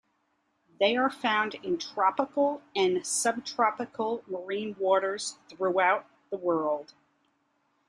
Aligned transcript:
They 0.79 0.95
are 0.97 1.11
found 1.11 1.53
in 1.61 1.77
tropical 1.77 2.63
and 2.75 3.05
subtropical 3.05 4.23
marine 4.25 4.75
waters 4.79 5.37
throughout 5.47 6.07
the 6.31 6.37
world. 6.37 6.95